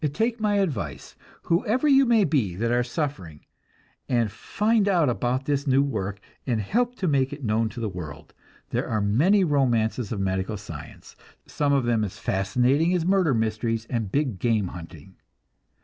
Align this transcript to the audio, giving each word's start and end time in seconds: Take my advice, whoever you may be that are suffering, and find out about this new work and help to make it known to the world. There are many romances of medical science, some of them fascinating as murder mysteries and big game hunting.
Take 0.13 0.39
my 0.39 0.55
advice, 0.55 1.13
whoever 1.43 1.87
you 1.87 2.07
may 2.07 2.23
be 2.23 2.55
that 2.55 2.71
are 2.71 2.81
suffering, 2.83 3.41
and 4.09 4.31
find 4.31 4.87
out 4.89 5.09
about 5.09 5.45
this 5.45 5.67
new 5.67 5.83
work 5.83 6.19
and 6.47 6.59
help 6.59 6.95
to 6.95 7.07
make 7.07 7.31
it 7.31 7.43
known 7.43 7.69
to 7.69 7.79
the 7.79 7.87
world. 7.87 8.33
There 8.71 8.87
are 8.87 8.99
many 8.99 9.43
romances 9.43 10.11
of 10.11 10.19
medical 10.19 10.57
science, 10.57 11.15
some 11.45 11.71
of 11.71 11.83
them 11.83 12.03
fascinating 12.09 12.95
as 12.95 13.05
murder 13.05 13.35
mysteries 13.35 13.85
and 13.91 14.11
big 14.11 14.39
game 14.39 14.69
hunting. 14.69 15.17